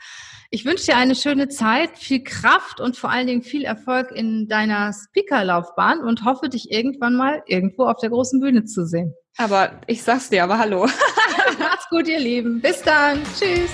Ich 0.51 0.65
wünsche 0.65 0.87
dir 0.87 0.97
eine 0.97 1.15
schöne 1.15 1.49
Zeit, 1.49 1.99
viel 1.99 2.25
Kraft 2.25 2.81
und 2.81 2.97
vor 2.97 3.11
allen 3.11 3.27
Dingen 3.27 3.43
viel 3.43 3.65
Erfolg 3.65 4.11
in 4.13 4.49
deiner 4.49 4.93
Speakerlaufbahn 4.95 6.01
und 6.01 6.25
hoffe, 6.25 6.49
dich 6.49 6.71
irgendwann 6.71 7.17
mal 7.17 7.43
irgendwo 7.47 7.85
auf 7.85 7.99
der 8.01 8.09
großen 8.09 8.41
Bühne 8.41 8.65
zu 8.65 8.87
sehen. 8.87 9.13
Aber 9.37 9.73
ich 9.87 10.03
sag's 10.03 10.31
dir, 10.31 10.45
aber 10.45 10.59
hallo. 10.59 10.89
Macht's 11.59 11.89
gut, 11.91 12.09
ihr 12.09 12.19
Lieben. 12.19 12.63
Bis 12.63 12.81
dann. 12.81 13.21
Tschüss. 13.39 13.71